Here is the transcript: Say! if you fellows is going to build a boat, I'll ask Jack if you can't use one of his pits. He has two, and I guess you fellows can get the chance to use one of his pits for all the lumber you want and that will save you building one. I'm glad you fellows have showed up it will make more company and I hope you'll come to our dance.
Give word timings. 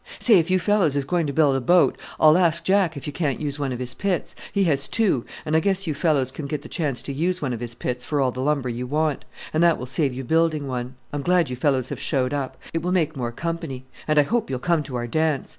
Say! 0.17 0.39
if 0.39 0.49
you 0.49 0.57
fellows 0.57 0.95
is 0.95 1.05
going 1.05 1.27
to 1.27 1.31
build 1.31 1.55
a 1.55 1.61
boat, 1.61 1.95
I'll 2.19 2.35
ask 2.35 2.63
Jack 2.63 2.97
if 2.97 3.05
you 3.05 3.13
can't 3.13 3.39
use 3.39 3.59
one 3.59 3.71
of 3.71 3.77
his 3.77 3.93
pits. 3.93 4.33
He 4.51 4.63
has 4.63 4.87
two, 4.87 5.25
and 5.45 5.55
I 5.55 5.59
guess 5.59 5.85
you 5.85 5.93
fellows 5.93 6.31
can 6.31 6.47
get 6.47 6.63
the 6.63 6.69
chance 6.69 7.03
to 7.03 7.13
use 7.13 7.39
one 7.39 7.53
of 7.53 7.59
his 7.59 7.75
pits 7.75 8.03
for 8.03 8.19
all 8.19 8.31
the 8.31 8.41
lumber 8.41 8.67
you 8.67 8.87
want 8.87 9.25
and 9.53 9.61
that 9.61 9.77
will 9.77 9.85
save 9.85 10.11
you 10.11 10.23
building 10.23 10.67
one. 10.67 10.95
I'm 11.13 11.21
glad 11.21 11.51
you 11.51 11.55
fellows 11.55 11.89
have 11.89 11.99
showed 11.99 12.33
up 12.33 12.57
it 12.73 12.81
will 12.81 12.91
make 12.91 13.15
more 13.15 13.31
company 13.31 13.85
and 14.07 14.17
I 14.17 14.23
hope 14.23 14.49
you'll 14.49 14.57
come 14.57 14.81
to 14.81 14.95
our 14.95 15.05
dance. 15.05 15.49